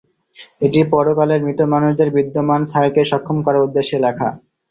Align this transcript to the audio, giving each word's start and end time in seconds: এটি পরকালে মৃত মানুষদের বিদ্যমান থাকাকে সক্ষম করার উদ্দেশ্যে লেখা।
এটি 0.61 0.79
পরকালে 0.91 1.35
মৃত 1.43 1.59
মানুষদের 1.73 2.09
বিদ্যমান 2.15 2.61
থাকাকে 2.71 3.01
সক্ষম 3.11 3.37
করার 3.45 3.65
উদ্দেশ্যে 3.67 3.97
লেখা। 4.05 4.29